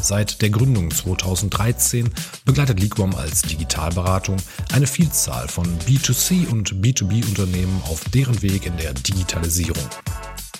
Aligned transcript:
Seit 0.00 0.40
der 0.42 0.50
Gründung 0.50 0.90
2013 0.90 2.10
begleitet 2.44 2.80
Liquam 2.80 3.14
als 3.14 3.42
Digitalberatung 3.42 4.36
eine 4.72 4.86
Vielzahl 4.86 5.48
von 5.48 5.66
B2C 5.80 6.48
und 6.48 6.74
B2B-Unternehmen 6.76 7.82
auf 7.84 8.04
deren 8.10 8.40
Weg 8.42 8.66
in 8.66 8.76
der 8.76 8.94
Digitalisierung. 8.94 9.84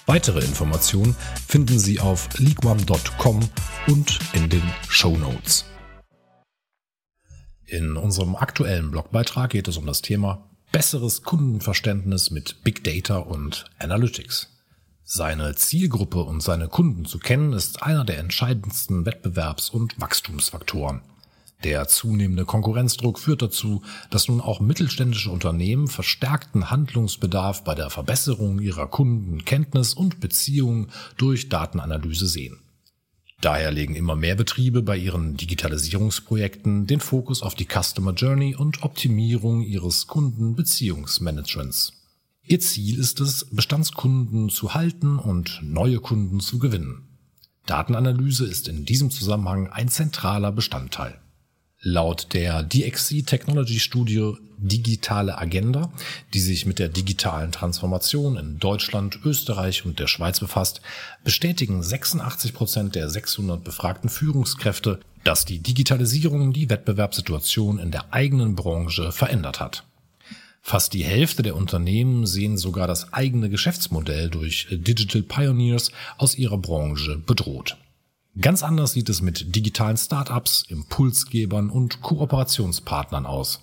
Weitere 0.06 0.40
Informationen 0.40 1.14
finden 1.46 1.78
Sie 1.78 2.00
auf 2.00 2.28
liquam.com 2.38 3.40
und 3.86 4.18
in 4.32 4.48
den 4.48 4.62
Show 4.88 5.16
Notes. 5.16 5.64
In 7.66 7.96
unserem 7.96 8.34
aktuellen 8.34 8.90
Blogbeitrag 8.90 9.50
geht 9.50 9.68
es 9.68 9.76
um 9.76 9.86
das 9.86 10.02
Thema 10.02 10.48
besseres 10.72 11.22
Kundenverständnis 11.22 12.30
mit 12.30 12.64
Big 12.64 12.82
Data 12.84 13.18
und 13.18 13.66
Analytics. 13.78 14.57
Seine 15.10 15.54
Zielgruppe 15.54 16.22
und 16.22 16.42
seine 16.42 16.68
Kunden 16.68 17.06
zu 17.06 17.18
kennen, 17.18 17.54
ist 17.54 17.82
einer 17.82 18.04
der 18.04 18.18
entscheidendsten 18.18 19.06
Wettbewerbs- 19.06 19.70
und 19.70 19.98
Wachstumsfaktoren. 19.98 21.00
Der 21.64 21.88
zunehmende 21.88 22.44
Konkurrenzdruck 22.44 23.18
führt 23.18 23.40
dazu, 23.40 23.80
dass 24.10 24.28
nun 24.28 24.42
auch 24.42 24.60
mittelständische 24.60 25.30
Unternehmen 25.30 25.88
verstärkten 25.88 26.70
Handlungsbedarf 26.70 27.64
bei 27.64 27.74
der 27.74 27.88
Verbesserung 27.88 28.58
ihrer 28.58 28.86
Kundenkenntnis 28.86 29.94
und 29.94 30.20
Beziehungen 30.20 30.90
durch 31.16 31.48
Datenanalyse 31.48 32.26
sehen. 32.26 32.58
Daher 33.40 33.70
legen 33.70 33.94
immer 33.94 34.14
mehr 34.14 34.34
Betriebe 34.34 34.82
bei 34.82 34.98
ihren 34.98 35.38
Digitalisierungsprojekten 35.38 36.86
den 36.86 37.00
Fokus 37.00 37.42
auf 37.42 37.54
die 37.54 37.66
Customer 37.66 38.12
Journey 38.12 38.54
und 38.54 38.82
Optimierung 38.82 39.62
ihres 39.62 40.06
Kundenbeziehungsmanagements. 40.06 41.97
Ihr 42.50 42.60
Ziel 42.60 42.98
ist 42.98 43.20
es, 43.20 43.46
Bestandskunden 43.50 44.48
zu 44.48 44.72
halten 44.72 45.18
und 45.18 45.60
neue 45.62 45.98
Kunden 45.98 46.40
zu 46.40 46.58
gewinnen. 46.58 47.06
Datenanalyse 47.66 48.46
ist 48.46 48.68
in 48.68 48.86
diesem 48.86 49.10
Zusammenhang 49.10 49.66
ein 49.66 49.88
zentraler 49.88 50.50
Bestandteil. 50.50 51.20
Laut 51.82 52.32
der 52.32 52.62
DXC 52.62 53.26
Technology 53.26 53.78
Studie 53.78 54.32
Digitale 54.56 55.36
Agenda, 55.36 55.92
die 56.32 56.40
sich 56.40 56.64
mit 56.64 56.78
der 56.78 56.88
digitalen 56.88 57.52
Transformation 57.52 58.38
in 58.38 58.58
Deutschland, 58.58 59.18
Österreich 59.26 59.84
und 59.84 59.98
der 59.98 60.06
Schweiz 60.06 60.40
befasst, 60.40 60.80
bestätigen 61.24 61.82
86 61.82 62.54
Prozent 62.54 62.94
der 62.94 63.10
600 63.10 63.62
befragten 63.62 64.08
Führungskräfte, 64.08 65.00
dass 65.22 65.44
die 65.44 65.58
Digitalisierung 65.58 66.54
die 66.54 66.70
Wettbewerbssituation 66.70 67.78
in 67.78 67.90
der 67.90 68.14
eigenen 68.14 68.56
Branche 68.56 69.12
verändert 69.12 69.60
hat. 69.60 69.84
Fast 70.68 70.92
die 70.92 71.02
Hälfte 71.02 71.42
der 71.42 71.56
Unternehmen 71.56 72.26
sehen 72.26 72.58
sogar 72.58 72.86
das 72.86 73.14
eigene 73.14 73.48
Geschäftsmodell 73.48 74.28
durch 74.28 74.66
Digital 74.70 75.22
Pioneers 75.22 75.92
aus 76.18 76.36
ihrer 76.36 76.58
Branche 76.58 77.16
bedroht. 77.16 77.78
Ganz 78.38 78.62
anders 78.62 78.92
sieht 78.92 79.08
es 79.08 79.22
mit 79.22 79.56
digitalen 79.56 79.96
Startups, 79.96 80.66
Impulsgebern 80.68 81.70
und 81.70 82.02
Kooperationspartnern 82.02 83.24
aus. 83.24 83.62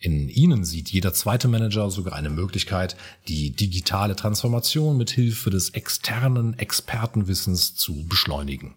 In 0.00 0.28
ihnen 0.28 0.64
sieht 0.64 0.88
jeder 0.88 1.14
zweite 1.14 1.46
Manager 1.46 1.88
sogar 1.88 2.14
eine 2.14 2.30
Möglichkeit, 2.30 2.96
die 3.28 3.52
digitale 3.52 4.16
Transformation 4.16 4.96
mit 4.96 5.12
Hilfe 5.12 5.50
des 5.50 5.70
externen 5.70 6.58
Expertenwissens 6.58 7.76
zu 7.76 8.08
beschleunigen. 8.08 8.74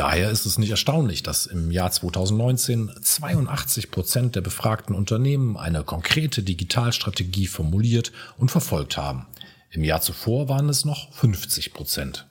Daher 0.00 0.30
ist 0.30 0.46
es 0.46 0.56
nicht 0.56 0.70
erstaunlich, 0.70 1.22
dass 1.22 1.44
im 1.44 1.70
Jahr 1.70 1.92
2019 1.92 2.90
82 3.02 3.90
Prozent 3.90 4.34
der 4.34 4.40
befragten 4.40 4.94
Unternehmen 4.94 5.58
eine 5.58 5.84
konkrete 5.84 6.42
Digitalstrategie 6.42 7.46
formuliert 7.46 8.10
und 8.38 8.50
verfolgt 8.50 8.96
haben. 8.96 9.26
Im 9.70 9.84
Jahr 9.84 10.00
zuvor 10.00 10.48
waren 10.48 10.70
es 10.70 10.86
noch 10.86 11.12
50 11.12 11.74
Prozent. 11.74 12.26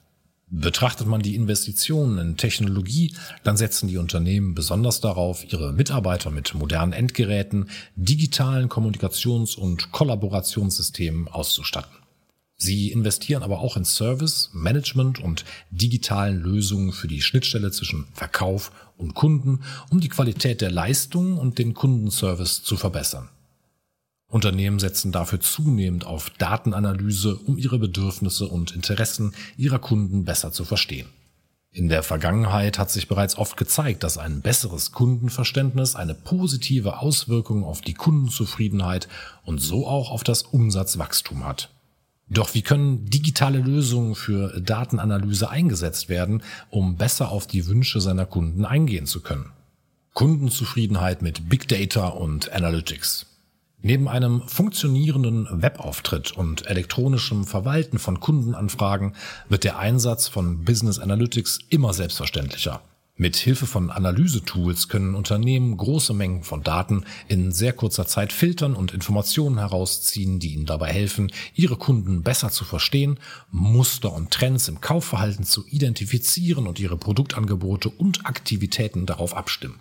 Betrachtet 0.48 1.06
man 1.06 1.22
die 1.22 1.36
Investitionen 1.36 2.18
in 2.18 2.36
Technologie, 2.36 3.14
dann 3.44 3.56
setzen 3.56 3.86
die 3.86 3.98
Unternehmen 3.98 4.56
besonders 4.56 5.00
darauf, 5.00 5.44
ihre 5.52 5.72
Mitarbeiter 5.72 6.32
mit 6.32 6.52
modernen 6.54 6.92
Endgeräten, 6.92 7.70
digitalen 7.94 8.68
Kommunikations- 8.68 9.56
und 9.56 9.92
Kollaborationssystemen 9.92 11.28
auszustatten. 11.28 12.00
Sie 12.62 12.92
investieren 12.92 13.42
aber 13.42 13.60
auch 13.60 13.78
in 13.78 13.86
Service, 13.86 14.50
Management 14.52 15.18
und 15.18 15.46
digitalen 15.70 16.42
Lösungen 16.42 16.92
für 16.92 17.08
die 17.08 17.22
Schnittstelle 17.22 17.70
zwischen 17.70 18.06
Verkauf 18.12 18.70
und 18.98 19.14
Kunden, 19.14 19.60
um 19.88 20.00
die 20.00 20.10
Qualität 20.10 20.60
der 20.60 20.70
Leistung 20.70 21.38
und 21.38 21.58
den 21.58 21.72
Kundenservice 21.72 22.62
zu 22.62 22.76
verbessern. 22.76 23.30
Unternehmen 24.28 24.78
setzen 24.78 25.10
dafür 25.10 25.40
zunehmend 25.40 26.04
auf 26.04 26.28
Datenanalyse, 26.28 27.34
um 27.36 27.56
ihre 27.56 27.78
Bedürfnisse 27.78 28.46
und 28.46 28.72
Interessen 28.72 29.32
ihrer 29.56 29.78
Kunden 29.78 30.26
besser 30.26 30.52
zu 30.52 30.66
verstehen. 30.66 31.08
In 31.72 31.88
der 31.88 32.02
Vergangenheit 32.02 32.78
hat 32.78 32.90
sich 32.90 33.08
bereits 33.08 33.38
oft 33.38 33.56
gezeigt, 33.56 34.02
dass 34.02 34.18
ein 34.18 34.42
besseres 34.42 34.92
Kundenverständnis 34.92 35.96
eine 35.96 36.14
positive 36.14 36.98
Auswirkung 36.98 37.64
auf 37.64 37.80
die 37.80 37.94
Kundenzufriedenheit 37.94 39.08
und 39.44 39.62
so 39.62 39.86
auch 39.86 40.10
auf 40.10 40.24
das 40.24 40.42
Umsatzwachstum 40.42 41.46
hat. 41.46 41.70
Doch 42.30 42.54
wie 42.54 42.62
können 42.62 43.06
digitale 43.06 43.58
Lösungen 43.58 44.14
für 44.14 44.60
Datenanalyse 44.60 45.50
eingesetzt 45.50 46.08
werden, 46.08 46.42
um 46.70 46.96
besser 46.96 47.30
auf 47.30 47.48
die 47.48 47.66
Wünsche 47.66 48.00
seiner 48.00 48.24
Kunden 48.24 48.64
eingehen 48.64 49.06
zu 49.06 49.20
können? 49.20 49.50
Kundenzufriedenheit 50.14 51.22
mit 51.22 51.48
Big 51.48 51.66
Data 51.66 52.06
und 52.08 52.52
Analytics. 52.52 53.26
Neben 53.82 54.08
einem 54.08 54.42
funktionierenden 54.46 55.48
Webauftritt 55.50 56.32
und 56.32 56.66
elektronischem 56.66 57.44
Verwalten 57.46 57.98
von 57.98 58.20
Kundenanfragen 58.20 59.14
wird 59.48 59.64
der 59.64 59.78
Einsatz 59.78 60.28
von 60.28 60.64
Business 60.64 60.98
Analytics 60.98 61.60
immer 61.68 61.94
selbstverständlicher. 61.94 62.80
Mit 63.20 63.36
Hilfe 63.36 63.66
von 63.66 63.90
Analysetools 63.90 64.88
können 64.88 65.14
Unternehmen 65.14 65.76
große 65.76 66.14
Mengen 66.14 66.42
von 66.42 66.62
Daten 66.62 67.04
in 67.28 67.52
sehr 67.52 67.74
kurzer 67.74 68.06
Zeit 68.06 68.32
filtern 68.32 68.74
und 68.74 68.94
Informationen 68.94 69.58
herausziehen, 69.58 70.40
die 70.40 70.54
ihnen 70.54 70.64
dabei 70.64 70.90
helfen, 70.90 71.30
ihre 71.52 71.76
Kunden 71.76 72.22
besser 72.22 72.50
zu 72.50 72.64
verstehen, 72.64 73.20
Muster 73.50 74.10
und 74.14 74.30
Trends 74.30 74.68
im 74.68 74.80
Kaufverhalten 74.80 75.44
zu 75.44 75.66
identifizieren 75.66 76.66
und 76.66 76.80
ihre 76.80 76.96
Produktangebote 76.96 77.90
und 77.90 78.24
Aktivitäten 78.24 79.04
darauf 79.04 79.36
abstimmen. 79.36 79.80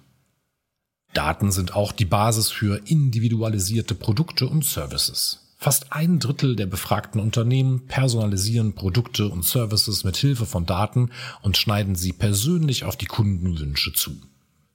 Daten 1.14 1.54
sind 1.54 1.74
auch 1.74 1.94
die 1.94 2.04
Basis 2.04 2.52
für 2.52 2.82
individualisierte 2.88 3.96
Produkte 3.96 4.48
und 4.48 4.66
Services. 4.66 5.49
Fast 5.62 5.92
ein 5.92 6.20
Drittel 6.20 6.56
der 6.56 6.68
befragten 6.68 7.20
Unternehmen 7.20 7.86
personalisieren 7.86 8.76
Produkte 8.76 9.28
und 9.28 9.44
Services 9.44 10.06
mit 10.06 10.16
Hilfe 10.16 10.46
von 10.46 10.66
Daten 10.66 11.12
und 11.42 11.58
schneiden 11.58 11.96
sie 11.96 12.14
persönlich 12.14 12.86
auf 12.86 12.96
die 12.96 13.08
Kundenwünsche 13.08 13.92
zu. 13.92 14.16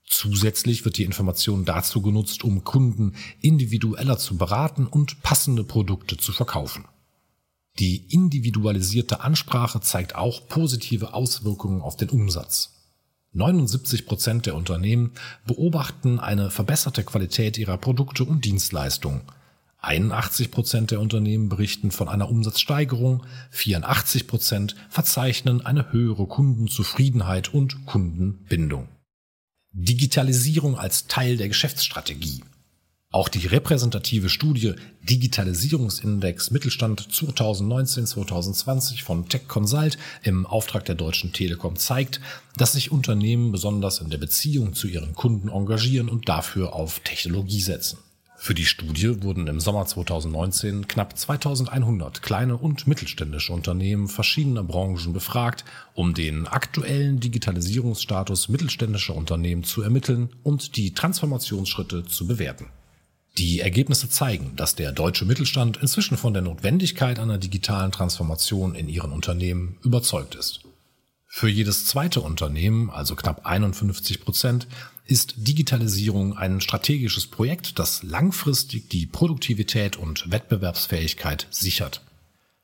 Zusätzlich 0.04 0.84
wird 0.84 0.98
die 0.98 1.04
Information 1.04 1.64
dazu 1.64 2.02
genutzt, 2.02 2.44
um 2.44 2.64
Kunden 2.64 3.14
individueller 3.40 4.18
zu 4.18 4.36
beraten 4.36 4.86
und 4.86 5.22
passende 5.22 5.64
Produkte 5.64 6.18
zu 6.18 6.32
verkaufen. 6.32 6.84
Die 7.78 8.04
individualisierte 8.12 9.20
Ansprache 9.22 9.80
zeigt 9.80 10.14
auch 10.14 10.48
positive 10.48 11.14
Auswirkungen 11.14 11.80
auf 11.80 11.96
den 11.96 12.10
Umsatz. 12.10 12.74
79 13.32 14.04
Prozent 14.04 14.44
der 14.44 14.54
Unternehmen 14.54 15.12
beobachten 15.46 16.20
eine 16.20 16.50
verbesserte 16.50 17.04
Qualität 17.04 17.56
ihrer 17.56 17.78
Produkte 17.78 18.24
und 18.24 18.44
Dienstleistungen. 18.44 19.22
81 19.84 20.50
Prozent 20.50 20.90
der 20.90 21.00
Unternehmen 21.00 21.48
berichten 21.48 21.90
von 21.90 22.08
einer 22.08 22.28
Umsatzsteigerung, 22.28 23.24
84 23.50 24.26
Prozent 24.26 24.74
verzeichnen 24.88 25.64
eine 25.64 25.92
höhere 25.92 26.26
Kundenzufriedenheit 26.26 27.52
und 27.52 27.86
Kundenbindung. 27.86 28.88
Digitalisierung 29.72 30.78
als 30.78 31.06
Teil 31.06 31.36
der 31.36 31.48
Geschäftsstrategie. 31.48 32.42
Auch 33.10 33.28
die 33.28 33.46
repräsentative 33.46 34.28
Studie 34.28 34.74
Digitalisierungsindex 35.02 36.50
Mittelstand 36.50 37.00
2019-2020 37.00 39.04
von 39.04 39.28
Tech 39.28 39.46
Consult 39.46 39.98
im 40.24 40.46
Auftrag 40.46 40.84
der 40.84 40.96
Deutschen 40.96 41.32
Telekom 41.32 41.76
zeigt, 41.76 42.20
dass 42.56 42.72
sich 42.72 42.90
Unternehmen 42.90 43.52
besonders 43.52 44.00
in 44.00 44.10
der 44.10 44.18
Beziehung 44.18 44.74
zu 44.74 44.88
ihren 44.88 45.14
Kunden 45.14 45.48
engagieren 45.48 46.08
und 46.08 46.28
dafür 46.28 46.72
auf 46.72 47.00
Technologie 47.04 47.60
setzen. 47.60 47.98
Für 48.44 48.52
die 48.54 48.66
Studie 48.66 49.22
wurden 49.22 49.46
im 49.46 49.58
Sommer 49.58 49.86
2019 49.86 50.86
knapp 50.86 51.16
2100 51.16 52.20
kleine 52.20 52.58
und 52.58 52.86
mittelständische 52.86 53.54
Unternehmen 53.54 54.06
verschiedener 54.06 54.62
Branchen 54.62 55.14
befragt, 55.14 55.64
um 55.94 56.12
den 56.12 56.46
aktuellen 56.46 57.20
Digitalisierungsstatus 57.20 58.50
mittelständischer 58.50 59.14
Unternehmen 59.14 59.64
zu 59.64 59.80
ermitteln 59.80 60.28
und 60.42 60.76
die 60.76 60.92
Transformationsschritte 60.92 62.04
zu 62.04 62.26
bewerten. 62.26 62.66
Die 63.38 63.60
Ergebnisse 63.60 64.10
zeigen, 64.10 64.52
dass 64.56 64.74
der 64.74 64.92
deutsche 64.92 65.24
Mittelstand 65.24 65.78
inzwischen 65.78 66.18
von 66.18 66.34
der 66.34 66.42
Notwendigkeit 66.42 67.18
einer 67.18 67.38
digitalen 67.38 67.92
Transformation 67.92 68.74
in 68.74 68.90
ihren 68.90 69.12
Unternehmen 69.12 69.78
überzeugt 69.82 70.34
ist. 70.34 70.60
Für 71.36 71.48
jedes 71.48 71.84
zweite 71.86 72.20
Unternehmen, 72.20 72.90
also 72.90 73.16
knapp 73.16 73.44
51 73.44 74.20
Prozent, 74.20 74.68
ist 75.04 75.34
Digitalisierung 75.36 76.38
ein 76.38 76.60
strategisches 76.60 77.26
Projekt, 77.26 77.80
das 77.80 78.04
langfristig 78.04 78.88
die 78.88 79.06
Produktivität 79.06 79.96
und 79.96 80.30
Wettbewerbsfähigkeit 80.30 81.48
sichert. 81.50 82.02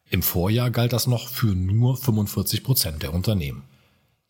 Im 0.08 0.22
Vorjahr 0.22 0.70
galt 0.70 0.92
das 0.92 1.08
noch 1.08 1.26
für 1.26 1.56
nur 1.56 1.96
45 1.96 2.62
Prozent 2.62 3.02
der 3.02 3.12
Unternehmen. 3.12 3.64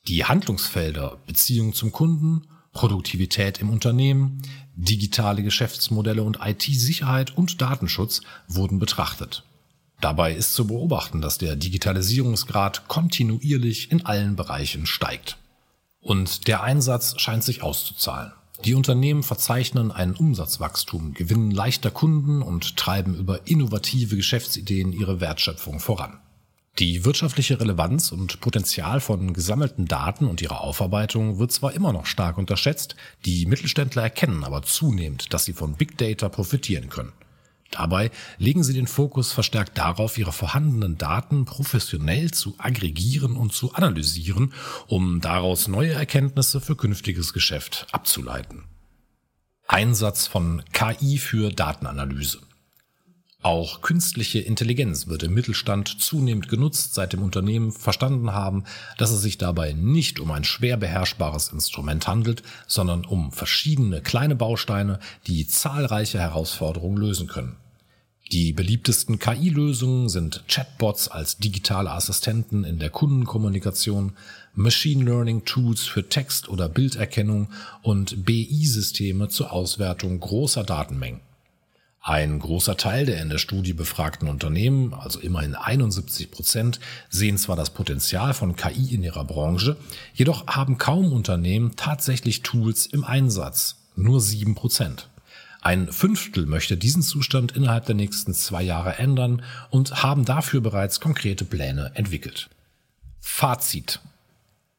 Die 0.09 0.25
Handlungsfelder 0.25 1.19
Beziehung 1.27 1.75
zum 1.75 1.93
Kunden, 1.93 2.47
Produktivität 2.73 3.61
im 3.61 3.69
Unternehmen, 3.69 4.41
digitale 4.75 5.43
Geschäftsmodelle 5.43 6.23
und 6.23 6.39
IT-Sicherheit 6.43 7.37
und 7.37 7.61
Datenschutz 7.61 8.23
wurden 8.49 8.79
betrachtet. 8.79 9.45
Dabei 10.00 10.35
ist 10.35 10.55
zu 10.55 10.67
beobachten, 10.67 11.20
dass 11.20 11.38
der 11.38 11.56
Digitalisierungsgrad 11.56 12.88
kontinuierlich 12.88 13.93
in 13.93 14.06
allen 14.06 14.37
Bereichen 14.37 14.87
steigt. 14.87 15.37
Und 16.00 16.47
der 16.49 16.62
Einsatz 16.62 17.20
scheint 17.20 17.44
sich 17.44 17.62
auszuzahlen. 17.62 18.32
Die 18.64 18.75
Unternehmen 18.75 19.23
verzeichnen 19.23 19.91
ein 19.91 20.14
Umsatzwachstum, 20.14 21.14
gewinnen 21.14 21.50
leichter 21.50 21.91
Kunden 21.91 22.43
und 22.43 22.76
treiben 22.76 23.14
über 23.14 23.47
innovative 23.47 24.17
Geschäftsideen 24.17 24.93
ihre 24.93 25.20
Wertschöpfung 25.20 25.81
voran. 25.81 26.19
Die 26.79 27.05
wirtschaftliche 27.05 27.61
Relevanz 27.61 28.12
und 28.12 28.41
Potenzial 28.41 29.00
von 29.00 29.35
gesammelten 29.35 29.87
Daten 29.87 30.26
und 30.26 30.41
ihrer 30.41 30.62
Aufarbeitung 30.62 31.38
wird 31.38 31.53
zwar 31.53 31.73
immer 31.73 31.93
noch 31.93 32.06
stark 32.06 32.38
unterschätzt, 32.38 32.96
die 33.25 33.44
Mittelständler 33.44 34.03
erkennen 34.03 34.44
aber 34.44 34.62
zunehmend, 34.62 35.32
dass 35.32 35.44
sie 35.44 35.53
von 35.53 35.75
Big 35.75 35.99
Data 35.99 36.29
profitieren 36.29 36.88
können. 36.88 37.12
Dabei 37.70 38.11
legen 38.38 38.64
sie 38.64 38.72
den 38.72 38.88
Fokus 38.88 39.32
verstärkt 39.32 39.78
darauf, 39.78 40.19
ihre 40.19 40.32
vorhandenen 40.32 40.99
Daten 40.99 41.44
professionell 41.44 42.32
zu 42.32 42.55
aggregieren 42.58 43.37
und 43.37 43.52
zu 43.52 43.75
analysieren, 43.75 44.52
um 44.88 45.20
daraus 45.20 45.69
neue 45.69 45.93
Erkenntnisse 45.93 46.61
für 46.61 46.76
künftiges 46.76 47.32
Geschäft 47.32 47.87
abzuleiten. 47.93 48.64
Einsatz 49.69 50.26
von 50.26 50.64
KI 50.72 51.19
für 51.19 51.50
Datenanalyse. 51.50 52.40
Auch 53.43 53.81
künstliche 53.81 54.39
Intelligenz 54.39 55.07
wird 55.07 55.23
im 55.23 55.33
Mittelstand 55.33 55.89
zunehmend 55.89 56.49
genutzt, 56.49 56.95
seit 56.95 57.15
dem 57.15 57.23
Unternehmen 57.23 57.73
verstanden 57.73 58.33
haben, 58.33 58.65
dass 58.99 59.11
es 59.11 59.23
sich 59.23 59.39
dabei 59.39 59.73
nicht 59.73 60.21
um 60.21 60.31
ein 60.31 60.45
schwer 60.45 60.77
beherrschbares 60.77 61.49
Instrument 61.49 62.07
handelt, 62.07 62.43
sondern 62.67 63.07
um 63.07 63.33
verschiedene 63.33 64.03
kleine 64.03 64.37
Bausteine, 64.37 64.99
die 65.27 65.47
zahlreiche 65.47 66.19
Herausforderungen 66.19 66.99
lösen 66.99 67.29
können. 67.29 67.57
Die 68.31 68.53
beliebtesten 68.53 69.19
KI-Lösungen 69.19 70.11
sind 70.11 70.45
Chatbots 70.47 71.09
als 71.09 71.39
digitale 71.39 71.91
Assistenten 71.91 72.65
in 72.65 72.79
der 72.79 72.91
Kundenkommunikation, 72.91 74.13
Machine 74.55 75.03
Learning 75.03 75.47
Tools 75.47 75.87
für 75.87 76.09
Text- 76.09 76.49
oder 76.51 76.69
Bilderkennung 76.69 77.49
und 77.83 78.25
BI-Systeme 78.25 79.31
zur 79.31 79.51
Auswertung 79.51 80.21
großer 80.21 80.63
Datenmengen. 80.63 81.23
Ein 82.02 82.38
großer 82.38 82.79
Teil 82.79 83.05
der 83.05 83.20
in 83.20 83.29
der 83.29 83.37
Studie 83.38 83.75
befragten 83.75 84.29
Unternehmen, 84.29 84.94
also 84.94 85.20
immerhin 85.20 85.55
71 85.55 86.31
Prozent, 86.31 86.81
sehen 87.11 87.37
zwar 87.37 87.56
das 87.56 87.70
Potenzial 87.70 88.32
von 88.32 88.56
KI 88.56 88.94
in 88.94 89.02
ihrer 89.02 89.25
Branche, 89.25 89.76
jedoch 90.14 90.47
haben 90.47 90.79
kaum 90.79 91.12
Unternehmen 91.12 91.76
tatsächlich 91.76 92.43
Tools 92.43 92.87
im 92.87 93.05
Einsatz. 93.05 93.76
Nur 93.97 94.23
sieben 94.23 94.55
Prozent. 94.55 95.08
Ein 95.61 95.93
Fünftel 95.93 96.47
möchte 96.47 96.79
diesen 96.79 97.02
Zustand 97.02 97.52
innerhalb 97.52 97.85
der 97.85 97.94
nächsten 97.94 98.32
zwei 98.32 98.62
Jahre 98.62 98.96
ändern 98.96 99.43
und 99.69 100.03
haben 100.03 100.25
dafür 100.25 100.62
bereits 100.62 101.00
konkrete 101.00 101.44
Pläne 101.44 101.93
entwickelt. 101.94 102.49
Fazit. 103.20 104.00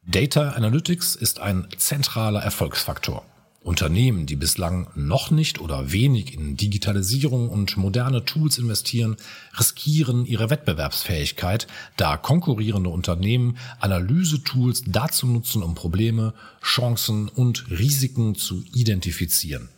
Data 0.04 0.50
Analytics 0.50 1.14
ist 1.14 1.38
ein 1.38 1.68
zentraler 1.76 2.42
Erfolgsfaktor. 2.42 3.24
Unternehmen, 3.64 4.26
die 4.26 4.36
bislang 4.36 4.88
noch 4.94 5.30
nicht 5.30 5.60
oder 5.60 5.92
wenig 5.92 6.34
in 6.34 6.56
Digitalisierung 6.56 7.48
und 7.48 7.76
moderne 7.76 8.24
Tools 8.24 8.58
investieren, 8.58 9.16
riskieren 9.58 10.26
ihre 10.26 10.50
Wettbewerbsfähigkeit, 10.50 11.68
da 11.96 12.16
konkurrierende 12.16 12.90
Unternehmen 12.90 13.56
Analysetools 13.78 14.82
dazu 14.86 15.26
nutzen, 15.26 15.62
um 15.62 15.74
Probleme, 15.74 16.34
Chancen 16.62 17.28
und 17.28 17.70
Risiken 17.70 18.34
zu 18.34 18.64
identifizieren. 18.74 19.68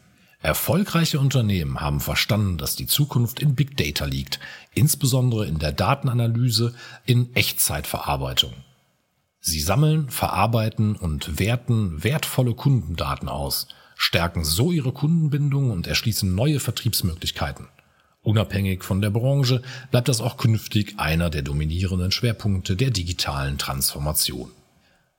Erfolgreiche 0.40 1.20
Unternehmen 1.20 1.80
haben 1.80 2.00
verstanden, 2.00 2.58
dass 2.58 2.76
die 2.76 2.86
Zukunft 2.86 3.40
in 3.40 3.54
Big 3.54 3.76
Data 3.76 4.04
liegt, 4.04 4.40
insbesondere 4.74 5.46
in 5.46 5.58
der 5.58 5.72
Datenanalyse 5.72 6.74
in 7.06 7.34
Echtzeitverarbeitung. 7.34 8.52
Sie 9.46 9.60
sammeln, 9.60 10.08
verarbeiten 10.08 10.96
und 10.96 11.38
werten 11.38 12.02
wertvolle 12.02 12.54
Kundendaten 12.54 13.28
aus, 13.28 13.68
stärken 13.94 14.42
so 14.42 14.72
ihre 14.72 14.90
Kundenbindung 14.90 15.70
und 15.70 15.86
erschließen 15.86 16.34
neue 16.34 16.60
Vertriebsmöglichkeiten. 16.60 17.68
Unabhängig 18.22 18.84
von 18.84 19.02
der 19.02 19.10
Branche 19.10 19.60
bleibt 19.90 20.08
das 20.08 20.22
auch 20.22 20.38
künftig 20.38 20.94
einer 20.96 21.28
der 21.28 21.42
dominierenden 21.42 22.10
Schwerpunkte 22.10 22.74
der 22.74 22.90
digitalen 22.90 23.58
Transformation. 23.58 24.50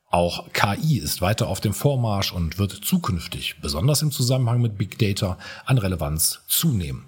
Auch 0.10 0.52
KI 0.54 0.98
ist 0.98 1.22
weiter 1.22 1.48
auf 1.48 1.62
dem 1.62 1.76
Vormarsch 1.76 2.34
und 2.34 2.58
wird 2.58 2.72
zukünftig, 2.72 3.58
besonders 3.62 4.02
im 4.02 4.10
Zusammenhang 4.10 4.60
mit 4.60 4.76
Big 4.76 4.98
Data, 4.98 5.38
an 5.68 5.78
Relevanz 5.78 6.42
zunehmen. 6.48 7.06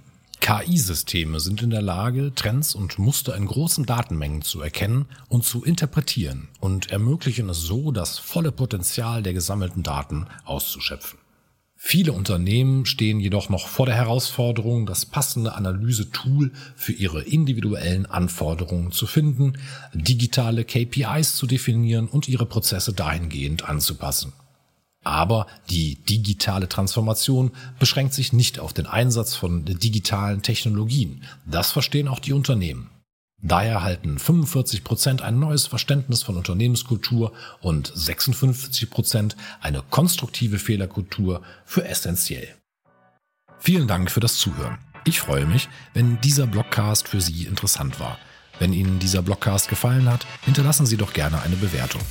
KI-Systeme 0.47 1.41
sind 1.41 1.61
in 1.61 1.71
der 1.71 1.81
Lage, 1.81 2.31
Trends 2.33 2.73
und 2.73 2.97
Muster 2.99 3.35
in 3.35 3.47
großen 3.47 3.85
Datenmengen 3.85 4.43
zu 4.43 4.61
erkennen 4.61 5.07
und 5.27 5.43
zu 5.43 5.61
interpretieren 5.61 6.47
und 6.61 6.89
ermöglichen 6.89 7.49
es 7.49 7.59
so, 7.63 7.91
das 7.91 8.17
volle 8.17 8.53
Potenzial 8.53 9.21
der 9.21 9.33
gesammelten 9.33 9.83
Daten 9.83 10.25
auszuschöpfen. 10.45 11.19
Viele 11.75 12.13
Unternehmen 12.13 12.85
stehen 12.85 13.19
jedoch 13.19 13.49
noch 13.49 13.67
vor 13.67 13.87
der 13.87 13.95
Herausforderung, 13.95 14.85
das 14.85 15.05
passende 15.05 15.53
Analyse-Tool 15.53 16.53
für 16.77 16.93
ihre 16.93 17.23
individuellen 17.23 18.05
Anforderungen 18.05 18.93
zu 18.93 19.05
finden, 19.05 19.57
digitale 19.93 20.63
KPIs 20.63 21.35
zu 21.35 21.45
definieren 21.45 22.07
und 22.07 22.29
ihre 22.29 22.45
Prozesse 22.45 22.93
dahingehend 22.93 23.67
anzupassen. 23.67 24.31
Aber 25.07 25.47
die 25.69 25.95
digitale 25.95 26.67
Transformation 26.67 27.51
beschränkt 27.79 28.13
sich 28.13 28.33
nicht 28.33 28.59
auf 28.59 28.73
den 28.73 28.85
Einsatz 28.85 29.35
von 29.35 29.63
digitalen 29.63 30.41
Technologien. 30.41 31.23
Das 31.45 31.71
verstehen 31.71 32.09
auch 32.09 32.19
die 32.19 32.33
Unternehmen. 32.33 32.89
Daher 33.41 33.83
halten 33.83 34.19
45 34.19 34.83
Prozent 34.83 35.21
ein 35.21 35.39
neues 35.39 35.65
Verständnis 35.65 36.23
von 36.23 36.35
Unternehmenskultur 36.35 37.31
und 37.61 37.89
56 37.95 38.89
Prozent 38.89 39.37
eine 39.61 39.81
konstruktive 39.81 40.59
Fehlerkultur 40.59 41.41
für 41.63 41.85
essentiell. 41.85 42.53
Vielen 43.59 43.87
Dank 43.87 44.11
für 44.11 44.19
das 44.19 44.37
Zuhören. 44.37 44.77
Ich 45.05 45.21
freue 45.21 45.45
mich, 45.45 45.69
wenn 45.93 46.19
dieser 46.19 46.47
Blogcast 46.47 47.07
für 47.07 47.21
Sie 47.21 47.43
interessant 47.43 48.01
war. 48.01 48.17
Wenn 48.59 48.73
Ihnen 48.73 48.99
dieser 48.99 49.21
Blogcast 49.21 49.69
gefallen 49.69 50.09
hat, 50.09 50.27
hinterlassen 50.41 50.85
Sie 50.85 50.97
doch 50.97 51.13
gerne 51.13 51.41
eine 51.43 51.55
Bewertung. 51.55 52.01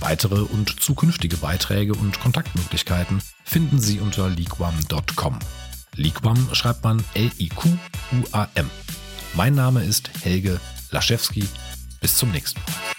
Weitere 0.00 0.42
und 0.42 0.80
zukünftige 0.80 1.36
Beiträge 1.36 1.94
und 1.94 2.20
Kontaktmöglichkeiten 2.20 3.22
finden 3.44 3.80
Sie 3.80 4.00
unter 4.00 4.28
liquam.com. 4.28 5.38
Liquam 5.94 6.48
schreibt 6.52 6.84
man 6.84 7.04
L-I-Q-U-A-M. 7.14 8.70
Mein 9.34 9.54
Name 9.54 9.84
ist 9.84 10.10
Helge 10.22 10.60
Laschewski. 10.90 11.44
Bis 12.00 12.16
zum 12.16 12.30
nächsten 12.30 12.60
Mal. 12.60 12.97